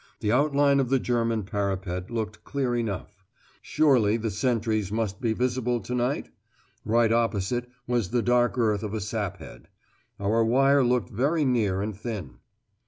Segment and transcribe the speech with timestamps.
[0.19, 3.23] The outline of the German parapet looked clear enough.
[3.61, 6.31] Surely the sentries must be almost visible to night?
[6.83, 9.67] Right opposite was the dark earth of a sap head.
[10.19, 12.37] Our wire looked very near and thin.